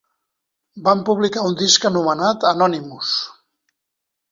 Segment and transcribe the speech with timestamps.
[0.87, 3.15] Van publicar un disc anomenat "Anonymous".